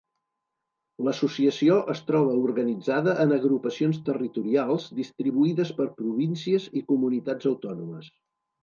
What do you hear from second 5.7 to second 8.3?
per províncies i comunitats autònomes.